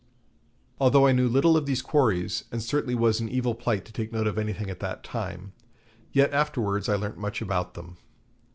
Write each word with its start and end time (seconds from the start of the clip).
Although 0.79 1.05
I 1.05 1.11
knew 1.11 1.27
little 1.29 1.55
of 1.55 1.67
these 1.67 1.83
quarries, 1.83 2.45
and 2.51 2.59
certainly 2.63 2.95
was 2.95 3.21
in 3.21 3.29
evil 3.29 3.53
plight 3.53 3.85
to 3.85 3.91
take 3.93 4.11
note 4.11 4.25
of 4.25 4.35
anything 4.39 4.67
at 4.67 4.79
that 4.79 5.03
time, 5.03 5.53
yet 6.11 6.33
afterwards 6.33 6.89
I 6.89 6.95
learnt 6.95 7.19
much 7.19 7.39
about 7.39 7.75
them. 7.75 7.97